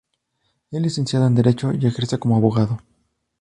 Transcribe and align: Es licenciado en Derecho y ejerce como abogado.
Es 0.71 0.81
licenciado 0.81 1.27
en 1.27 1.35
Derecho 1.35 1.73
y 1.79 1.85
ejerce 1.85 2.17
como 2.17 2.35
abogado. 2.35 2.79